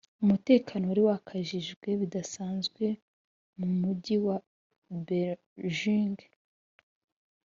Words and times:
Umutekano 0.23 0.83
wari 0.89 1.01
wakajijwe 1.09 1.87
bidasanzwe 2.01 2.85
mu 3.59 3.67
Mujyi 3.79 4.15
wa 4.25 4.37
Beijing 5.05 6.19